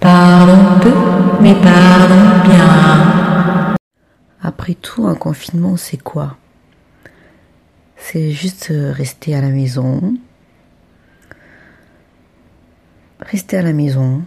Parlons 0.00 0.78
peu, 0.80 0.94
mais 1.40 1.54
parlons 1.54 2.44
bien. 2.44 3.74
Après 4.40 4.74
tout, 4.74 5.06
un 5.06 5.14
confinement, 5.14 5.76
c'est 5.76 6.02
quoi? 6.02 6.36
C'est 7.96 8.30
juste 8.30 8.72
rester 8.72 9.34
à 9.34 9.40
la 9.40 9.48
maison. 9.48 10.14
Rester 13.20 13.56
à 13.56 13.62
la 13.62 13.72
maison. 13.72 14.22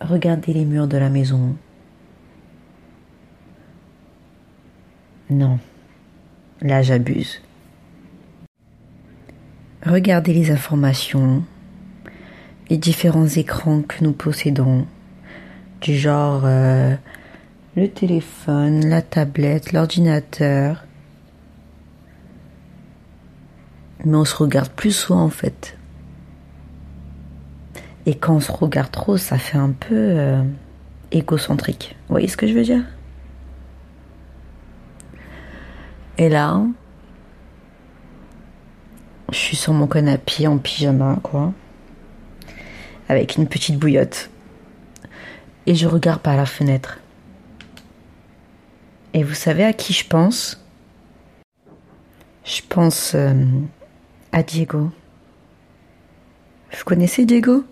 Regarder 0.00 0.52
les 0.52 0.64
murs 0.64 0.86
de 0.86 0.96
la 0.96 1.10
maison. 1.10 1.56
Non, 5.28 5.58
là 6.60 6.82
j'abuse. 6.82 7.42
Regardez 9.84 10.32
les 10.32 10.50
informations, 10.50 11.44
les 12.68 12.76
différents 12.76 13.26
écrans 13.26 13.82
que 13.82 14.02
nous 14.02 14.12
possédons, 14.12 14.86
du 15.80 15.96
genre 15.96 16.42
euh, 16.44 16.94
le 17.76 17.88
téléphone, 17.88 18.86
la 18.86 19.02
tablette, 19.02 19.72
l'ordinateur. 19.72 20.84
Mais 24.04 24.16
on 24.16 24.24
se 24.24 24.36
regarde 24.36 24.70
plus 24.70 24.92
souvent 24.92 25.22
en 25.22 25.30
fait. 25.30 25.76
Et 28.06 28.14
quand 28.14 28.36
on 28.36 28.40
se 28.40 28.52
regarde 28.52 28.90
trop, 28.90 29.16
ça 29.16 29.36
fait 29.36 29.58
un 29.58 29.72
peu 29.72 29.94
euh, 29.94 30.42
égocentrique. 31.10 31.96
Vous 32.08 32.14
voyez 32.14 32.28
ce 32.28 32.36
que 32.36 32.46
je 32.46 32.54
veux 32.54 32.62
dire? 32.62 32.84
Et 36.18 36.28
là, 36.28 36.62
je 39.32 39.36
suis 39.36 39.56
sur 39.56 39.72
mon 39.72 39.86
canapé 39.86 40.46
en 40.46 40.56
pyjama, 40.56 41.18
quoi. 41.22 41.52
Avec 43.08 43.36
une 43.36 43.48
petite 43.48 43.78
bouillotte. 43.78 44.30
Et 45.66 45.74
je 45.74 45.86
regarde 45.86 46.20
par 46.20 46.36
la 46.36 46.46
fenêtre. 46.46 46.98
Et 49.14 49.22
vous 49.22 49.34
savez 49.34 49.64
à 49.64 49.72
qui 49.72 49.92
je 49.92 50.06
pense? 50.06 50.62
Je 52.44 52.60
pense 52.68 53.14
euh, 53.14 53.44
à 54.32 54.42
Diego. 54.42 54.90
Vous 56.72 56.84
connaissez 56.84 57.24
Diego? 57.24 57.64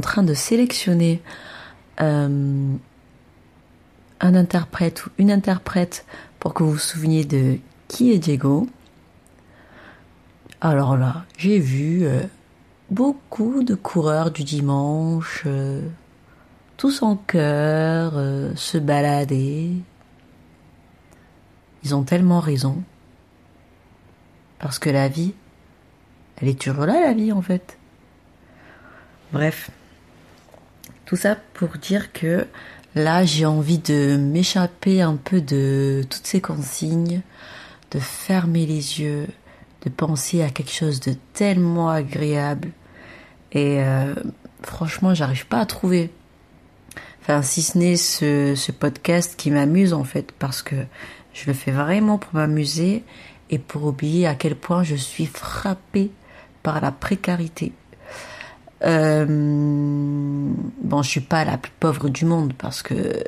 En 0.00 0.02
train 0.02 0.22
de 0.22 0.32
sélectionner 0.32 1.20
euh, 2.00 2.74
un 4.20 4.34
interprète 4.34 5.04
ou 5.04 5.10
une 5.18 5.30
interprète 5.30 6.06
pour 6.38 6.54
que 6.54 6.62
vous 6.62 6.72
vous 6.72 6.78
souveniez 6.78 7.26
de 7.26 7.58
qui 7.86 8.10
est 8.10 8.18
Diego. 8.18 8.66
Alors 10.62 10.96
là, 10.96 11.26
j'ai 11.36 11.58
vu 11.58 12.06
euh, 12.06 12.22
beaucoup 12.88 13.62
de 13.62 13.74
coureurs 13.74 14.30
du 14.30 14.42
dimanche, 14.42 15.42
euh, 15.44 15.86
tous 16.78 17.02
en 17.02 17.16
cœur, 17.16 18.14
se 18.56 18.78
balader. 18.78 19.70
Ils 21.84 21.94
ont 21.94 22.04
tellement 22.04 22.40
raison. 22.40 22.82
Parce 24.60 24.78
que 24.78 24.88
la 24.88 25.08
vie, 25.08 25.34
elle 26.38 26.48
est 26.48 26.58
toujours 26.58 26.86
là, 26.86 27.02
la 27.02 27.12
vie, 27.12 27.32
en 27.32 27.42
fait. 27.42 27.76
Bref. 29.30 29.70
Tout 31.10 31.16
ça 31.16 31.36
pour 31.54 31.70
dire 31.70 32.12
que 32.12 32.46
là, 32.94 33.24
j'ai 33.24 33.44
envie 33.44 33.78
de 33.78 34.16
m'échapper 34.16 35.02
un 35.02 35.16
peu 35.16 35.40
de 35.40 36.04
toutes 36.08 36.24
ces 36.24 36.40
consignes, 36.40 37.22
de 37.90 37.98
fermer 37.98 38.64
les 38.64 39.00
yeux, 39.00 39.26
de 39.84 39.90
penser 39.90 40.40
à 40.40 40.50
quelque 40.50 40.70
chose 40.70 41.00
de 41.00 41.16
tellement 41.32 41.90
agréable. 41.90 42.68
Et 43.50 43.82
euh, 43.82 44.14
franchement, 44.62 45.12
j'arrive 45.12 45.48
pas 45.48 45.58
à 45.58 45.66
trouver. 45.66 46.12
Enfin, 47.22 47.42
si 47.42 47.62
ce 47.62 47.76
n'est 47.76 47.96
ce, 47.96 48.54
ce 48.54 48.70
podcast 48.70 49.34
qui 49.36 49.50
m'amuse 49.50 49.92
en 49.94 50.04
fait, 50.04 50.30
parce 50.38 50.62
que 50.62 50.76
je 51.34 51.46
le 51.48 51.54
fais 51.54 51.72
vraiment 51.72 52.18
pour 52.18 52.34
m'amuser 52.34 53.02
et 53.50 53.58
pour 53.58 53.82
oublier 53.82 54.28
à 54.28 54.36
quel 54.36 54.54
point 54.54 54.84
je 54.84 54.94
suis 54.94 55.26
frappée 55.26 56.12
par 56.62 56.80
la 56.80 56.92
précarité. 56.92 57.72
Euh, 58.82 59.26
bon, 59.28 61.02
je 61.02 61.08
suis 61.08 61.20
pas 61.20 61.44
la 61.44 61.58
plus 61.58 61.72
pauvre 61.78 62.08
du 62.08 62.24
monde 62.24 62.52
parce 62.56 62.82
que 62.82 63.22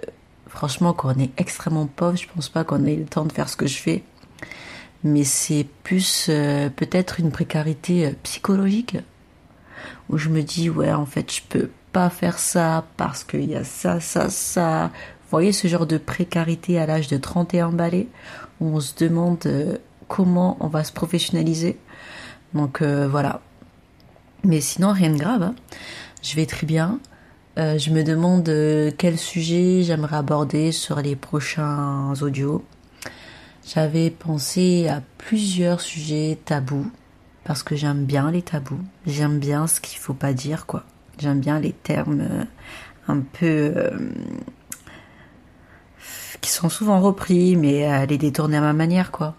franchement, 0.49 0.93
quand 0.93 1.15
on 1.15 1.21
est 1.21 1.31
extrêmement 1.37 1.87
pauvre, 1.87 2.17
je 2.17 2.27
pense 2.35 2.49
pas 2.49 2.65
qu'on 2.65 2.85
ait 2.85 2.97
le 2.97 3.05
temps 3.05 3.25
de 3.25 3.33
faire 3.33 3.49
ce 3.49 3.57
que 3.57 3.67
je 3.67 3.79
fais. 3.79 4.03
Mais 5.05 5.25
c'est 5.25 5.67
plus 5.83 6.27
euh, 6.29 6.71
peut-être 6.71 7.19
une 7.21 7.33
précarité 7.33 8.07
euh, 8.07 8.11
psychologique 8.23 8.97
où 10.09 10.17
je 10.17 10.29
me 10.29 10.43
dis 10.43 10.71
ouais, 10.71 10.93
en 10.93 11.07
fait, 11.07 11.33
je 11.33 11.43
peux 11.49 11.71
pas 11.93 12.09
faire 12.09 12.39
ça 12.39 12.87
parce 12.97 13.25
qu'il 13.25 13.51
y 13.51 13.57
a 13.57 13.65
ça, 13.65 14.01
ça, 14.01 14.31
ça. 14.31 14.87
Vous 14.87 15.39
voyez 15.39 15.53
ce 15.53 15.67
genre 15.67 15.87
de 15.87 15.99
précarité 15.99 16.79
à 16.79 16.87
l'âge 16.87 17.09
de 17.09 17.17
31 17.17 17.71
balais 17.71 18.07
où 18.61 18.77
on 18.77 18.81
se 18.81 18.95
demande 18.95 19.81
comment 20.09 20.57
on 20.61 20.69
va 20.69 20.85
se 20.85 20.93
professionnaliser. 20.93 21.79
Donc 22.55 22.83
voilà, 22.83 23.41
mais 24.45 24.61
sinon, 24.61 24.93
rien 24.93 25.11
de 25.11 25.19
grave. 25.19 25.43
Hein. 25.43 25.55
Je 26.23 26.37
vais 26.37 26.47
très 26.47 26.67
bien. 26.67 26.99
Euh, 27.59 27.79
je 27.79 27.91
me 27.91 28.03
demande 28.03 28.49
euh, 28.49 28.91
quel 28.97 29.19
sujet 29.19 29.83
j'aimerais 29.83 30.17
aborder 30.17 30.73
sur 30.73 31.01
les 31.01 31.17
prochains 31.17 32.15
audios. 32.23 32.65
J'avais 33.67 34.11
pensé 34.11 34.89
à 34.89 35.03
plusieurs 35.19 35.81
sujets 35.81 36.39
tabous 36.45 36.91
parce 37.45 37.63
que 37.63 37.77
j'aime 37.77 38.05
bien 38.05 38.31
les 38.31 38.43
tabous. 38.43 38.81
J'aime 39.07 39.39
bien 39.39 39.67
ce 39.67 39.81
qu'il 39.81 39.99
faut 39.99 40.15
pas 40.15 40.33
dire, 40.33 40.67
quoi. 40.67 40.85
J'aime 41.19 41.41
bien 41.41 41.61
les 41.61 41.73
termes 41.73 42.23
euh, 42.23 42.45
un 43.09 43.21
peu 43.21 43.75
qui 46.41 46.51
sont 46.51 46.69
souvent 46.69 47.01
repris, 47.01 47.55
mais 47.55 48.07
les 48.07 48.19
détourner 48.19 48.57
à 48.57 48.61
ma 48.61 48.73
manière, 48.73 49.13
quoi. 49.13 49.37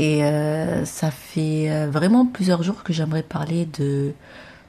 Et 0.00 0.24
euh, 0.24 0.86
ça 0.86 1.10
fait 1.10 1.70
euh, 1.70 1.90
vraiment 1.90 2.24
plusieurs 2.24 2.62
jours 2.62 2.82
que 2.82 2.94
j'aimerais 2.94 3.22
parler 3.22 3.66
de 3.66 4.14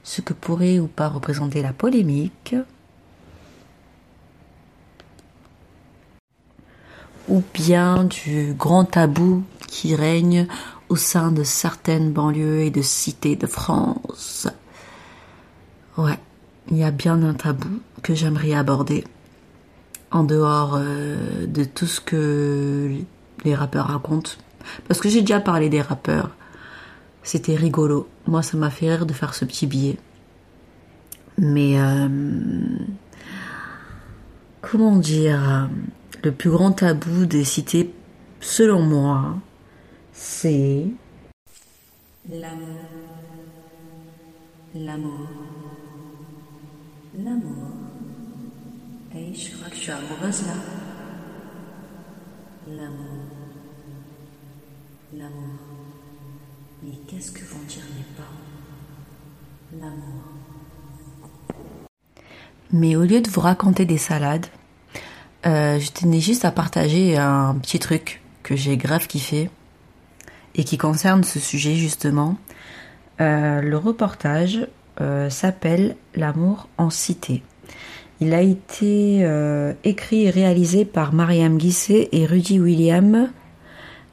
ce 0.02 0.20
que 0.20 0.34
pourrait 0.34 0.78
ou 0.78 0.88
pas 0.88 1.08
représenter 1.08 1.62
la 1.62 1.72
polémique. 1.72 2.54
Ou 7.28 7.42
bien 7.54 8.04
du 8.04 8.52
grand 8.52 8.84
tabou 8.84 9.42
qui 9.66 9.94
règne 9.94 10.46
au 10.90 10.96
sein 10.96 11.32
de 11.32 11.44
certaines 11.44 12.12
banlieues 12.12 12.60
et 12.60 12.70
de 12.70 12.82
cités 12.82 13.34
de 13.34 13.46
France. 13.46 14.48
Ouais, 15.96 16.18
il 16.70 16.76
y 16.76 16.84
a 16.84 16.90
bien 16.90 17.22
un 17.22 17.32
tabou 17.32 17.80
que 18.02 18.14
j'aimerais 18.14 18.52
aborder 18.52 19.02
en 20.10 20.24
dehors 20.24 20.74
euh, 20.76 21.46
de 21.46 21.64
tout 21.64 21.86
ce 21.86 22.02
que 22.02 22.90
les 23.44 23.54
rappeurs 23.54 23.86
racontent 23.86 24.32
parce 24.88 25.00
que 25.00 25.08
j'ai 25.08 25.20
déjà 25.20 25.40
parlé 25.40 25.68
des 25.68 25.80
rappeurs. 25.80 26.30
C'était 27.22 27.54
rigolo. 27.54 28.08
Moi, 28.26 28.42
ça 28.42 28.56
m'a 28.56 28.70
fait 28.70 28.88
rire 28.90 29.06
de 29.06 29.12
faire 29.12 29.34
ce 29.34 29.44
petit 29.44 29.66
billet. 29.66 29.98
Mais 31.38 31.80
euh, 31.80 32.08
comment 34.60 34.96
dire 34.96 35.68
Le 36.22 36.32
plus 36.32 36.50
grand 36.50 36.72
tabou 36.72 37.26
des 37.26 37.44
cités, 37.44 37.92
selon 38.40 38.82
moi, 38.82 39.36
c'est 40.12 40.86
l'amour. 42.28 42.68
L'amour. 44.74 45.28
L'amour. 47.18 47.68
Je 49.14 49.56
crois 49.56 49.68
que 49.68 49.76
je 49.76 49.80
suis 49.80 49.92
amoureuse 49.92 50.46
là. 50.46 50.54
L'amour 52.68 53.41
l'amour. 55.16 55.58
Mais 56.82 56.92
qu'est-ce 57.06 57.30
que 57.30 57.44
vont 57.44 57.62
dire 57.68 57.82
mes 57.96 58.04
parents? 58.16 59.80
L'amour. 59.80 60.22
Mais 62.72 62.96
au 62.96 63.02
lieu 63.02 63.20
de 63.20 63.28
vous 63.28 63.40
raconter 63.40 63.84
des 63.84 63.98
salades, 63.98 64.46
euh, 65.46 65.78
je 65.78 65.90
tenais 65.90 66.20
juste 66.20 66.44
à 66.44 66.50
partager 66.50 67.16
un 67.18 67.54
petit 67.54 67.78
truc 67.78 68.22
que 68.42 68.56
j'ai 68.56 68.76
grave 68.76 69.06
kiffé 69.06 69.50
et 70.54 70.64
qui 70.64 70.78
concerne 70.78 71.24
ce 71.24 71.38
sujet 71.38 71.74
justement. 71.74 72.36
Euh, 73.20 73.60
le 73.60 73.76
reportage 73.76 74.66
euh, 75.00 75.28
s'appelle 75.28 75.96
L'amour 76.14 76.68
en 76.78 76.90
cité. 76.90 77.42
Il 78.20 78.34
a 78.34 78.40
été 78.40 79.26
écrit 79.82 80.26
et 80.26 80.30
réalisé 80.30 80.84
par 80.84 81.12
Mariam 81.12 81.58
Guisset 81.58 82.08
et 82.12 82.24
Rudy 82.24 82.60
William 82.60 83.28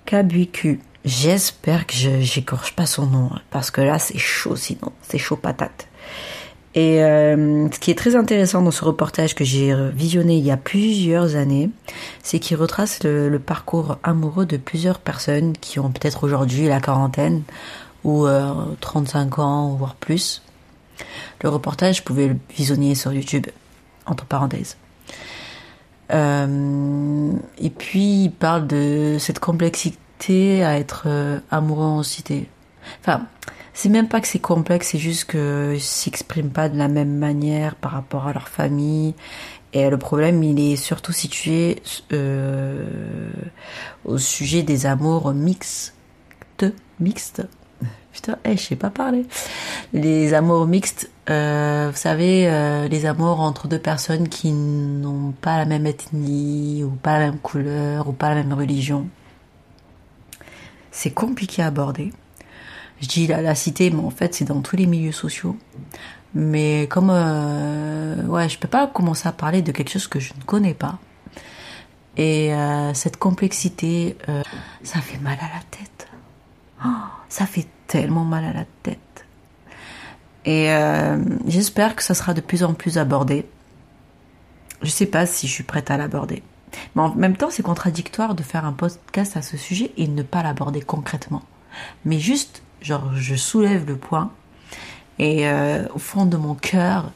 Kabuiku. 0.05 0.79
J'espère 1.05 1.87
que 1.87 1.93
je 1.93 2.19
j'écorche 2.19 2.75
pas 2.75 2.85
son 2.85 3.05
nom 3.05 3.29
parce 3.51 3.71
que 3.71 3.81
là 3.81 3.99
c'est 3.99 4.17
chaud 4.17 4.55
sinon, 4.55 4.91
c'est 5.01 5.17
chaud 5.17 5.37
patate. 5.37 5.87
Et 6.75 7.03
euh, 7.03 7.67
ce 7.71 7.79
qui 7.79 7.89
est 7.89 7.97
très 7.97 8.15
intéressant 8.15 8.61
dans 8.61 8.71
ce 8.71 8.85
reportage 8.85 9.33
que 9.33 9.43
j'ai 9.43 9.73
visionné 9.91 10.37
il 10.37 10.45
y 10.45 10.51
a 10.51 10.57
plusieurs 10.57 11.35
années, 11.35 11.71
c'est 12.21 12.37
qu'il 12.39 12.57
retrace 12.57 13.03
le, 13.03 13.27
le, 13.27 13.39
parcours 13.39 13.97
amoureux 14.03 14.45
de 14.45 14.57
plusieurs 14.57 14.99
personnes 14.99 15.53
qui 15.53 15.79
ont 15.79 15.89
peut-être 15.89 16.23
aujourd'hui 16.23 16.67
la 16.67 16.79
quarantaine 16.79 17.41
ou 18.03 18.27
euh, 18.27 18.53
35 18.81 19.39
ans 19.39 19.69
voire 19.69 19.95
plus. 19.95 20.43
Le 21.41 21.49
reportage, 21.49 21.99
vous 21.99 22.03
pouvez 22.03 22.27
le 22.27 22.37
visionner 22.55 22.95
sur 22.95 23.13
YouTube, 23.13 23.47
entre 24.05 24.25
parenthèses. 24.25 24.77
Euh, 26.11 27.31
et 27.59 27.69
puis 27.69 28.23
il 28.23 28.31
parle 28.31 28.67
de 28.67 29.17
cette 29.19 29.39
complexité 29.39 29.97
à 30.27 30.77
être 30.77 31.03
euh, 31.07 31.39
amoureux 31.49 31.85
en 31.85 32.03
cité. 32.03 32.49
Enfin, 33.01 33.25
c'est 33.73 33.89
même 33.89 34.07
pas 34.07 34.19
que 34.21 34.27
c'est 34.27 34.39
complexe, 34.39 34.89
c'est 34.89 34.97
juste 34.97 35.25
que 35.25 35.77
s'expriment 35.79 36.49
pas 36.49 36.69
de 36.69 36.77
la 36.77 36.87
même 36.87 37.17
manière 37.17 37.75
par 37.75 37.91
rapport 37.91 38.27
à 38.27 38.33
leur 38.33 38.47
famille. 38.47 39.15
Et 39.71 39.89
le 39.89 39.97
problème, 39.97 40.43
il 40.43 40.59
est 40.59 40.75
surtout 40.75 41.11
situé 41.11 41.81
euh, 42.11 42.85
au 44.03 44.17
sujet 44.17 44.63
des 44.63 44.85
amours 44.85 45.31
mixtes, 45.33 45.95
mixtes. 46.99 47.47
Putain, 48.11 48.37
hey, 48.43 48.57
je 48.57 48.63
sais 48.63 48.75
pas 48.75 48.89
parler. 48.89 49.25
Les 49.93 50.33
amours 50.33 50.65
mixtes, 50.65 51.09
euh, 51.29 51.89
vous 51.91 51.97
savez, 51.97 52.87
les 52.89 53.05
amours 53.05 53.39
entre 53.39 53.67
deux 53.67 53.79
personnes 53.79 54.27
qui 54.27 54.51
n'ont 54.51 55.31
pas 55.39 55.57
la 55.57 55.65
même 55.65 55.85
ethnie, 55.85 56.83
ou 56.83 56.89
pas 56.89 57.19
la 57.19 57.27
même 57.27 57.39
couleur, 57.39 58.09
ou 58.09 58.11
pas 58.11 58.29
la 58.29 58.43
même 58.43 58.53
religion. 58.53 59.07
C'est 60.91 61.11
compliqué 61.11 61.61
à 61.61 61.67
aborder. 61.67 62.11
Je 63.01 63.07
dis 63.07 63.27
la, 63.27 63.55
cité, 63.55 63.89
mais 63.91 64.03
en 64.03 64.09
fait, 64.09 64.35
c'est 64.35 64.45
dans 64.45 64.61
tous 64.61 64.75
les 64.75 64.85
milieux 64.85 65.11
sociaux. 65.11 65.57
Mais 66.33 66.87
comme, 66.89 67.09
euh, 67.11 68.23
ouais, 68.25 68.49
je 68.49 68.59
peux 68.59 68.67
pas 68.67 68.87
commencer 68.87 69.27
à 69.27 69.31
parler 69.31 69.61
de 69.61 69.71
quelque 69.71 69.89
chose 69.89 70.07
que 70.07 70.19
je 70.19 70.33
ne 70.37 70.43
connais 70.43 70.73
pas. 70.73 70.99
Et 72.17 72.53
euh, 72.53 72.93
cette 72.93 73.17
complexité, 73.17 74.17
euh, 74.27 74.43
ça 74.83 74.99
fait 74.99 75.17
mal 75.19 75.37
à 75.39 75.55
la 75.55 75.61
tête. 75.71 76.07
Oh, 76.85 76.89
ça 77.29 77.45
fait 77.45 77.67
tellement 77.87 78.25
mal 78.25 78.43
à 78.43 78.53
la 78.53 78.65
tête. 78.83 78.99
Et 80.45 80.69
j'espère 81.45 81.95
que 81.95 82.01
ça 82.01 82.15
sera 82.15 82.33
de 82.33 82.41
plus 82.41 82.63
en 82.63 82.73
plus 82.73 82.97
abordé. 82.97 83.45
Je 84.81 84.89
sais 84.89 85.05
pas 85.05 85.25
si 85.25 85.47
je 85.47 85.53
suis 85.53 85.63
prête 85.63 85.91
à 85.91 85.97
l'aborder. 85.97 86.41
Mais 86.95 87.01
en 87.01 87.15
même 87.15 87.37
temps, 87.37 87.49
c'est 87.49 87.63
contradictoire 87.63 88.35
de 88.35 88.43
faire 88.43 88.65
un 88.65 88.73
podcast 88.73 89.37
à 89.37 89.41
ce 89.41 89.57
sujet 89.57 89.91
et 89.97 90.07
ne 90.07 90.23
pas 90.23 90.43
l'aborder 90.43 90.81
concrètement. 90.81 91.43
Mais 92.05 92.19
juste, 92.19 92.63
genre, 92.81 93.15
je 93.15 93.35
soulève 93.35 93.87
le 93.87 93.95
point. 93.95 94.31
Et 95.17 95.47
euh, 95.47 95.85
au 95.93 95.99
fond 95.99 96.25
de 96.25 96.37
mon 96.37 96.55
cœur, 96.55 97.11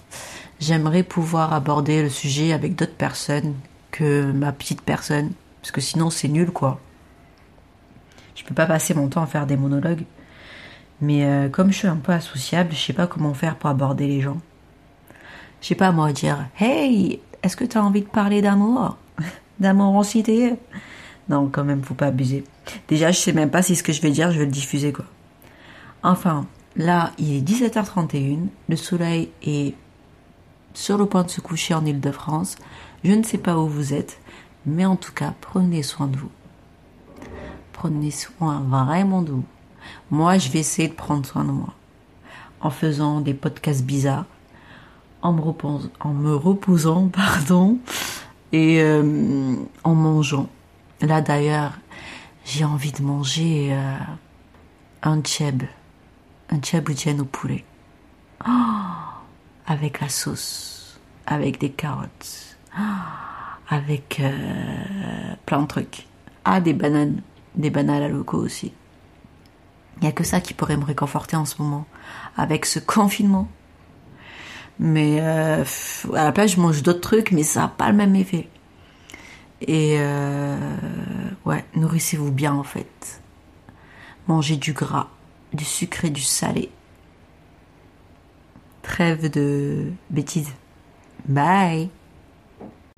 j'aimerais 0.60 1.04
pouvoir 1.04 1.54
aborder 1.54 2.02
le 2.04 2.10
sujet 2.10 2.54
avec 2.54 2.76
d'autres 2.76 2.96
personnes 2.96 3.56
que 3.92 4.32
ma 4.32 4.52
petite 4.52 4.82
personne. 4.82 5.32
Parce 5.62 5.72
que 5.72 5.82
sinon, 5.82 6.10
c'est 6.10 6.28
nul, 6.28 6.52
quoi. 6.52 6.80
Je 8.36 8.44
peux 8.44 8.56
pas 8.56 8.66
passer 8.66 8.94
mon 8.94 9.08
temps 9.08 9.24
à 9.24 9.28
faire 9.28 9.48
des 9.48 9.56
monologues. 9.56 10.04
Mais 11.02 11.26
euh, 11.26 11.50
comme 11.50 11.72
je 11.72 11.78
suis 11.78 11.88
un 11.88 11.98
peu 11.98 12.12
associable, 12.12 12.72
je 12.72 12.78
sais 12.78 12.94
pas 12.94 13.08
comment 13.08 13.34
faire 13.34 13.56
pour 13.56 13.70
aborder 13.70 14.08
les 14.08 14.22
gens. 14.22 14.38
Je 15.62 15.68
sais 15.68 15.76
pas 15.76 15.92
moi 15.92 16.12
dire 16.12 16.46
Hey, 16.60 17.22
est-ce 17.42 17.56
que 17.56 17.64
tu 17.64 17.78
as 17.78 17.84
envie 17.84 18.02
de 18.02 18.08
parler 18.08 18.42
d'amour? 18.42 18.98
Cité 20.04 20.56
Non, 21.30 21.50
quand 21.52 21.64
même, 21.64 21.84
faut 21.84 21.94
pas 21.94 22.08
abuser. 22.08 22.44
Déjà, 22.88 23.12
je 23.12 23.18
sais 23.18 23.34
même 23.34 23.50
pas 23.50 23.62
si 23.62 23.76
ce 23.76 23.84
que 23.84 23.94
je 23.94 24.02
vais 24.02 24.12
dire, 24.12 24.32
je 24.32 24.40
vais 24.40 24.46
le 24.46 24.52
diffuser 24.52 24.92
quoi. 24.92 25.06
Enfin, 26.04 26.46
là, 26.76 27.12
il 27.18 27.38
est 27.38 27.42
17h31, 27.42 28.48
le 28.68 28.76
soleil 28.76 29.30
est 29.42 29.74
sur 30.74 30.98
le 30.98 31.06
point 31.06 31.24
de 31.24 31.30
se 31.30 31.40
coucher 31.40 31.74
en 31.74 31.86
Ile-de-France. 31.86 32.58
Je 33.04 33.12
ne 33.14 33.24
sais 33.24 33.38
pas 33.38 33.58
où 33.58 33.68
vous 33.68 33.94
êtes, 33.94 34.20
mais 34.66 34.86
en 34.86 34.96
tout 34.96 35.14
cas, 35.14 35.34
prenez 35.40 35.84
soin 35.84 36.08
de 36.08 36.18
vous. 36.18 36.32
Prenez 37.72 38.12
soin 38.12 38.62
vraiment 38.68 39.22
de 39.22 39.32
vous. 39.32 39.46
Moi, 40.12 40.38
je 40.38 40.50
vais 40.50 40.60
essayer 40.60 40.88
de 40.88 40.94
prendre 40.94 41.26
soin 41.26 41.44
de 41.44 41.52
moi 41.52 41.74
en 42.62 42.70
faisant 42.70 43.20
des 43.20 43.34
podcasts 43.34 43.84
bizarres, 43.84 44.26
en 45.22 45.34
me 45.34 45.42
reposant, 45.42 45.90
en 46.00 46.14
me 46.14 46.34
reposant 46.34 47.08
pardon, 47.14 47.78
et 48.54 48.82
euh, 48.82 49.56
en 49.84 49.96
mangeant. 49.96 50.48
Là 51.02 51.20
d'ailleurs, 51.20 51.74
j'ai 52.46 52.64
envie 52.64 52.94
de 52.94 53.02
manger 53.02 53.74
euh, 53.74 53.98
un 55.02 55.22
tchèb, 55.22 55.64
un 56.50 56.60
tchèboudjen 56.60 57.20
au 57.20 57.26
poulet, 57.26 57.66
oh, 58.48 58.52
avec 59.66 60.00
la 60.00 60.08
sauce, 60.08 61.00
avec 61.26 61.60
des 61.60 61.72
carottes, 61.72 62.58
oh, 62.78 62.82
avec 63.70 64.22
euh, 64.22 65.36
plein 65.46 65.64
de 65.64 65.68
trucs. 65.68 66.08
Ah, 66.46 66.62
des 66.62 66.74
bananes, 66.74 67.22
des 67.56 67.70
bananes 67.70 68.04
à 68.04 68.08
loco 68.08 68.38
aussi. 68.38 68.72
Il 69.98 70.04
n'y 70.04 70.10
a 70.10 70.12
que 70.12 70.24
ça 70.24 70.42
qui 70.42 70.54
pourrait 70.54 70.78
me 70.78 70.86
réconforter 70.86 71.36
en 71.36 71.46
ce 71.46 71.62
moment, 71.62 71.86
avec 72.38 72.66
ce 72.66 72.80
confinement. 72.80 73.50
Mais 74.80 75.20
euh, 75.22 75.64
à 76.14 76.24
la 76.24 76.32
place, 76.32 76.52
je 76.52 76.60
mange 76.60 76.84
d'autres 76.84 77.02
trucs, 77.02 77.32
mais 77.32 77.44
ça 77.44 77.62
n'a 77.62 77.68
pas 77.68 77.90
le 77.90 77.98
même 77.98 78.16
effet. 78.16 78.48
Et 79.62 79.96
euh, 80.00 80.58
ouais, 81.46 81.64
nourrissez-vous 81.76 82.32
bien 82.32 82.54
en 82.54 82.64
fait. 82.64 83.22
Mangez 84.28 84.58
du 84.58 84.74
gras, 84.74 85.10
du 85.54 85.64
sucré, 85.64 86.10
du 86.10 86.22
salé. 86.22 86.70
Trêve 88.82 89.30
de 89.30 89.92
bêtises. 90.10 90.52
Bye. 91.26 91.90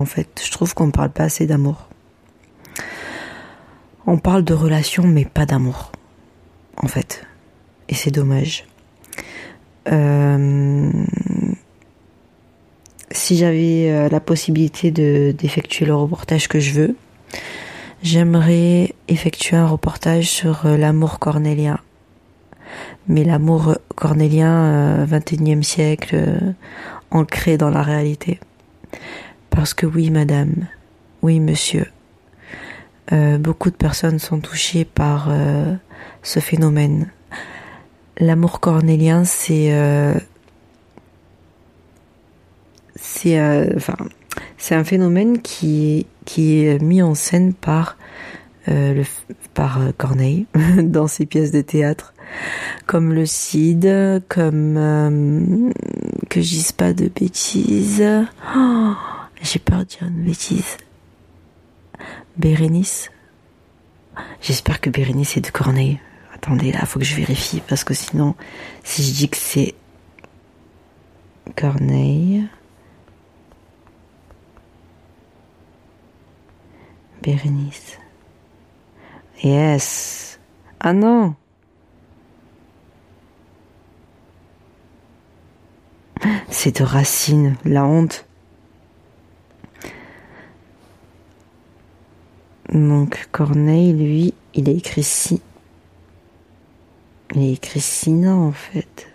En 0.00 0.06
fait, 0.06 0.42
je 0.44 0.50
trouve 0.50 0.74
qu'on 0.74 0.86
ne 0.86 0.92
parle 0.92 1.10
pas 1.10 1.24
assez 1.24 1.46
d'amour. 1.46 1.88
On 4.06 4.18
parle 4.18 4.44
de 4.44 4.54
relations, 4.54 5.06
mais 5.06 5.24
pas 5.24 5.46
d'amour 5.46 5.92
en 6.76 6.88
fait. 6.88 7.24
Et 7.88 7.94
c'est 7.94 8.10
dommage. 8.10 8.64
Euh, 9.88 10.90
si 13.16 13.36
j'avais 13.36 13.90
euh, 13.90 14.08
la 14.08 14.20
possibilité 14.20 14.90
de 14.90 15.34
d'effectuer 15.36 15.86
le 15.86 15.94
reportage 15.94 16.48
que 16.48 16.60
je 16.60 16.72
veux, 16.72 16.96
j'aimerais 18.02 18.94
effectuer 19.08 19.56
un 19.56 19.66
reportage 19.66 20.28
sur 20.28 20.66
euh, 20.66 20.76
l'amour 20.76 21.18
cornélien. 21.18 21.78
Mais 23.08 23.24
l'amour 23.24 23.76
cornélien 23.94 25.04
21e 25.06 25.62
siècle 25.62 26.54
ancré 27.12 27.56
dans 27.56 27.70
la 27.70 27.82
réalité. 27.82 28.40
Parce 29.50 29.74
que 29.74 29.86
oui, 29.86 30.10
madame, 30.10 30.66
oui, 31.22 31.38
monsieur, 31.38 31.86
beaucoup 33.38 33.70
de 33.70 33.76
personnes 33.76 34.18
sont 34.18 34.40
touchées 34.40 34.84
par 34.84 35.30
ce 36.24 36.40
phénomène. 36.40 37.12
L'amour 38.18 38.60
cornélien, 38.60 39.24
c'est 39.24 39.72
euh, 39.72 40.14
c'est 42.96 43.38
euh, 43.38 43.66
c'est 44.58 44.74
un 44.74 44.84
phénomène 44.84 45.40
qui 45.40 46.06
est 46.36 46.82
mis 46.82 47.02
en 47.02 47.14
scène 47.14 47.54
par 47.54 47.96
euh, 48.68 49.04
par 49.54 49.80
Corneille 49.96 50.46
dans 50.82 51.06
ses 51.06 51.26
pièces 51.26 51.52
de 51.52 51.60
théâtre 51.60 52.12
comme 52.86 53.12
le 53.12 53.26
Cid, 53.26 54.22
comme 54.28 55.72
que 56.28 56.40
je 56.40 56.72
pas 56.72 56.92
de 56.92 57.08
bêtises. 57.08 58.04
Oh, 58.56 58.92
j'ai 59.42 59.58
peur 59.58 59.80
de 59.80 59.84
dire 59.84 60.02
une 60.02 60.24
bêtise. 60.24 60.76
Bérénice. 62.36 63.10
J'espère 64.40 64.80
que 64.80 64.90
Bérénice 64.90 65.36
est 65.36 65.40
de 65.40 65.50
Corneille. 65.50 66.00
Attendez, 66.34 66.72
là, 66.72 66.84
faut 66.84 66.98
que 66.98 67.04
je 67.04 67.14
vérifie 67.14 67.62
parce 67.66 67.84
que 67.84 67.94
sinon, 67.94 68.34
si 68.84 69.02
je 69.02 69.12
dis 69.12 69.28
que 69.28 69.36
c'est 69.36 69.74
Corneille, 71.56 72.46
Bérénice. 77.26 77.98
Yes. 79.42 80.38
Ah 80.78 80.92
non. 80.92 81.34
C'est 86.48 86.78
de 86.78 86.84
Racine, 86.84 87.56
la 87.64 87.84
honte. 87.84 88.26
Donc 92.72 93.28
Corneille, 93.32 93.92
lui, 93.92 94.32
il 94.54 94.68
a 94.68 94.72
écrit 94.72 95.02
si. 95.02 95.42
Il 97.34 97.40
a 97.40 97.50
écrit 97.50 97.80
Sina 97.80 98.36
en 98.36 98.52
fait. 98.52 99.08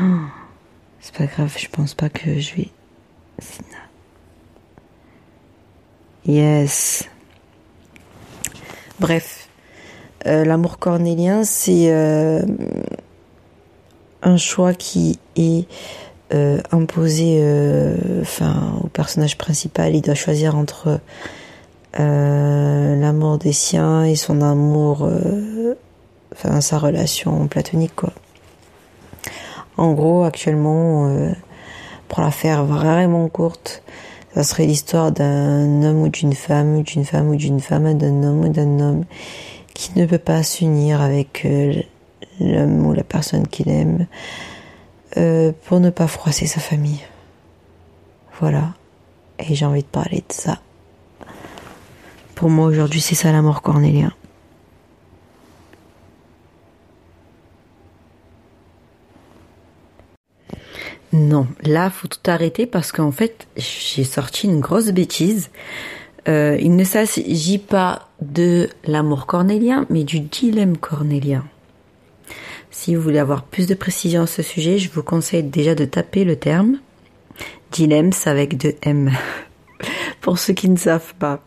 Oh, 0.00 0.04
c'est 1.00 1.14
pas 1.14 1.26
grave, 1.26 1.54
je 1.58 1.68
pense 1.68 1.92
pas 1.92 2.08
que 2.08 2.38
je 2.38 2.54
vais. 2.54 2.70
Sina. 3.38 3.91
Yes. 6.26 7.08
Bref. 9.00 9.48
l'amour 10.24 10.78
cornélien, 10.78 11.44
c'est 11.44 11.92
un 14.22 14.36
choix 14.36 14.74
qui 14.74 15.18
est 15.36 15.66
imposé 16.70 17.42
enfin, 18.20 18.78
au 18.82 18.86
personnage 18.88 19.36
principal. 19.36 19.94
Il 19.94 20.02
doit 20.02 20.14
choisir 20.14 20.56
entre 20.56 21.00
l'amour 21.98 23.38
des 23.38 23.52
siens 23.52 24.04
et 24.04 24.14
son 24.14 24.40
amour, 24.40 25.08
enfin 26.32 26.60
sa 26.60 26.78
relation 26.78 27.46
platonique 27.48 27.96
quoi. 27.96 28.12
En 29.76 29.92
gros, 29.92 30.24
actuellement, 30.24 31.32
pour 32.08 32.20
la 32.20 32.30
faire 32.30 32.64
vraiment 32.64 33.28
courte, 33.28 33.82
ça 34.34 34.42
serait 34.42 34.66
l'histoire 34.66 35.12
d'un 35.12 35.82
homme 35.82 36.02
ou 36.02 36.08
d'une 36.08 36.32
femme, 36.32 36.76
ou 36.76 36.82
d'une 36.82 37.04
femme 37.04 37.28
ou 37.28 37.36
d'une 37.36 37.60
femme, 37.60 37.96
d'un 37.98 38.22
homme 38.22 38.44
ou 38.44 38.48
d'un 38.48 38.80
homme 38.80 39.04
qui 39.74 39.98
ne 39.98 40.06
peut 40.06 40.18
pas 40.18 40.42
s'unir 40.42 41.00
avec 41.00 41.44
euh, 41.44 41.74
l'homme 42.40 42.86
ou 42.86 42.92
la 42.94 43.04
personne 43.04 43.46
qu'il 43.46 43.68
aime 43.68 44.06
euh, 45.16 45.52
pour 45.66 45.80
ne 45.80 45.90
pas 45.90 46.06
froisser 46.06 46.46
sa 46.46 46.60
famille. 46.60 47.00
Voilà. 48.40 48.74
Et 49.38 49.54
j'ai 49.54 49.66
envie 49.66 49.82
de 49.82 49.86
parler 49.86 50.24
de 50.26 50.32
ça. 50.32 50.58
Pour 52.34 52.48
moi 52.48 52.66
aujourd'hui, 52.66 53.00
c'est 53.00 53.14
ça 53.14 53.32
la 53.32 53.42
mort 53.42 53.62
cornélien. 53.62 54.12
Non, 61.32 61.46
là, 61.62 61.88
faut 61.88 62.08
tout 62.08 62.18
arrêter 62.26 62.66
parce 62.66 62.92
qu'en 62.92 63.10
fait, 63.10 63.46
j'ai 63.56 64.04
sorti 64.04 64.46
une 64.48 64.60
grosse 64.60 64.90
bêtise. 64.90 65.48
Euh, 66.28 66.58
il 66.60 66.76
ne 66.76 66.84
s'agit 66.84 67.56
pas 67.56 68.10
de 68.20 68.68
l'amour 68.84 69.24
cornélien, 69.24 69.86
mais 69.88 70.04
du 70.04 70.20
dilemme 70.20 70.76
cornélien. 70.76 71.42
Si 72.70 72.94
vous 72.94 73.00
voulez 73.00 73.18
avoir 73.18 73.44
plus 73.44 73.66
de 73.66 73.72
précision 73.72 74.24
à 74.24 74.26
ce 74.26 74.42
sujet, 74.42 74.76
je 74.76 74.90
vous 74.90 75.02
conseille 75.02 75.42
déjà 75.42 75.74
de 75.74 75.86
taper 75.86 76.24
le 76.24 76.36
terme 76.36 76.80
dilemme 77.70 78.10
avec 78.26 78.58
deux 78.58 78.74
M. 78.82 79.10
Pour 80.20 80.38
ceux 80.38 80.52
qui 80.52 80.68
ne 80.68 80.76
savent 80.76 81.14
pas. 81.18 81.40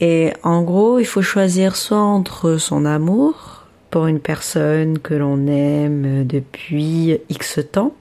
Et 0.00 0.32
en 0.42 0.62
gros, 0.62 0.98
il 0.98 1.06
faut 1.06 1.22
choisir 1.22 1.76
soit 1.76 1.98
entre 1.98 2.56
son 2.56 2.84
amour 2.84 3.64
pour 3.90 4.08
une 4.08 4.18
personne 4.18 4.98
que 4.98 5.14
l'on 5.14 5.46
aime 5.46 6.26
depuis 6.26 7.16
X 7.28 7.60
temps, 7.70 7.94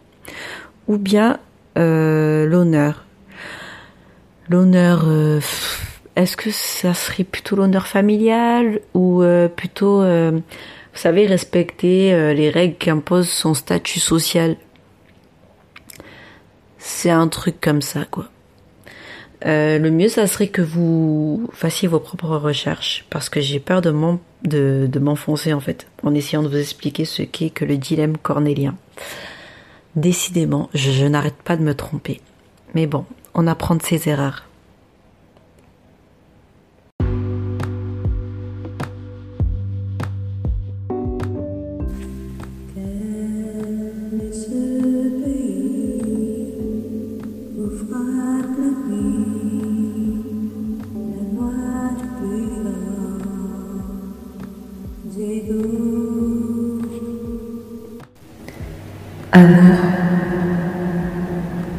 ou 0.88 0.98
bien 0.98 1.40
euh, 1.78 2.46
l'honneur. 2.46 3.06
L'honneur, 4.50 5.04
euh, 5.06 5.40
est-ce 6.16 6.38
que 6.38 6.50
ça 6.50 6.94
serait 6.94 7.24
plutôt 7.24 7.56
l'honneur 7.56 7.88
familial 7.88 8.80
ou 8.94 9.22
euh, 9.22 9.48
plutôt, 9.48 10.02
vous 10.02 10.42
savez, 10.94 11.28
respecter 11.28 12.34
les 12.34 12.50
règles 12.50 12.78
qu'impose 12.78 13.30
son 13.30 13.54
statut 13.54 14.00
social? 14.00 14.56
C'est 16.78 17.12
un 17.12 17.28
truc 17.28 17.60
comme 17.60 17.82
ça, 17.82 18.06
quoi. 18.10 18.30
le 19.44 19.90
mieux, 19.90 20.08
ça 20.08 20.26
serait 20.26 20.48
que 20.48 20.62
vous 20.62 21.50
fassiez 21.54 21.90
vos 21.90 22.00
propres 22.00 22.38
recherches, 22.38 23.06
parce 23.10 23.30
que 23.30 23.42
j'ai 23.42 23.60
peur 23.60 23.82
de 23.82 25.00
m'enfoncer 25.00 25.54
en 25.54 25.60
fait, 25.60 25.88
en 26.02 26.16
essayant 26.16 26.42
de 26.42 26.48
vous 26.48 26.58
expliquer 26.58 27.04
ce 27.04 27.22
qu'est 27.24 27.50
que 27.50 27.66
le 27.66 27.78
dilemme 27.78 28.18
cornélien. 28.18 28.76
Décidément, 29.98 30.70
je, 30.76 31.06
n'arrête 31.06 31.42
pas 31.44 31.58
de 31.58 31.64
me 31.64 31.74
tromper. 31.74 32.22
Mais 32.76 32.86
bon, 32.86 33.06
on 33.34 33.48
apprend 33.48 33.74
de 33.74 33.82
ses 33.82 34.08
erreurs. 34.08 34.47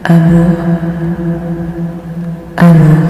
Amour, 0.08 0.56
amour, 2.56 3.07